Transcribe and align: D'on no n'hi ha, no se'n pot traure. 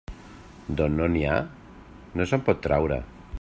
D'on 0.79 0.95
no 1.01 1.09
n'hi 1.17 1.21
ha, 1.33 1.37
no 2.21 2.27
se'n 2.33 2.47
pot 2.49 2.65
traure. 2.67 2.99